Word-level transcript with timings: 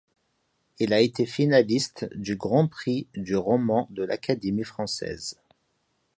Il 0.79 0.93
a 0.93 0.99
été 0.99 1.27
finaliste 1.27 2.09
du 2.15 2.35
Grand 2.35 2.67
prix 2.67 3.05
du 3.13 3.35
roman 3.37 3.85
de 3.91 4.01
l'Académie 4.01 4.63
Française. 4.63 5.37